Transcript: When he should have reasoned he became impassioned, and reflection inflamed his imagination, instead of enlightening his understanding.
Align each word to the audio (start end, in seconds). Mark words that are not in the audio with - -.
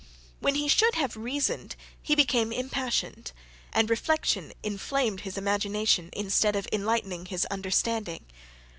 When 0.39 0.55
he 0.55 0.67
should 0.67 0.95
have 0.95 1.15
reasoned 1.15 1.75
he 2.01 2.15
became 2.15 2.51
impassioned, 2.51 3.31
and 3.71 3.87
reflection 3.87 4.51
inflamed 4.63 5.19
his 5.21 5.37
imagination, 5.37 6.09
instead 6.13 6.55
of 6.55 6.67
enlightening 6.73 7.27
his 7.27 7.45
understanding. 7.51 8.25